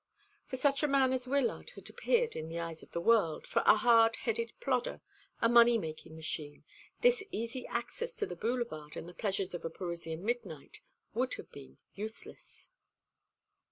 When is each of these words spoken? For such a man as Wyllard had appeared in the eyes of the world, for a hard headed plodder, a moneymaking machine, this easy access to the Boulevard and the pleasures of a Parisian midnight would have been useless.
For 0.47 0.57
such 0.57 0.81
a 0.81 0.87
man 0.87 1.13
as 1.13 1.27
Wyllard 1.27 1.73
had 1.75 1.87
appeared 1.87 2.35
in 2.35 2.49
the 2.49 2.57
eyes 2.57 2.81
of 2.81 2.89
the 2.89 2.99
world, 2.99 3.45
for 3.45 3.61
a 3.67 3.75
hard 3.75 4.15
headed 4.15 4.51
plodder, 4.59 4.99
a 5.43 5.47
moneymaking 5.47 6.15
machine, 6.15 6.63
this 7.01 7.23
easy 7.29 7.67
access 7.67 8.15
to 8.15 8.25
the 8.25 8.35
Boulevard 8.35 8.97
and 8.97 9.07
the 9.07 9.13
pleasures 9.13 9.53
of 9.53 9.63
a 9.63 9.69
Parisian 9.69 10.25
midnight 10.25 10.81
would 11.13 11.35
have 11.35 11.51
been 11.51 11.77
useless. 11.93 12.69